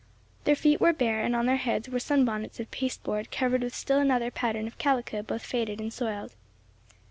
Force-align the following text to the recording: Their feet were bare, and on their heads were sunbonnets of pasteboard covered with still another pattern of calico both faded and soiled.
Their 0.45 0.55
feet 0.55 0.81
were 0.81 0.93
bare, 0.93 1.21
and 1.21 1.35
on 1.35 1.45
their 1.45 1.57
heads 1.57 1.87
were 1.87 1.99
sunbonnets 1.99 2.59
of 2.59 2.71
pasteboard 2.71 3.29
covered 3.29 3.61
with 3.61 3.75
still 3.75 3.99
another 3.99 4.31
pattern 4.31 4.65
of 4.65 4.79
calico 4.79 5.21
both 5.21 5.45
faded 5.45 5.79
and 5.79 5.93
soiled. 5.93 6.33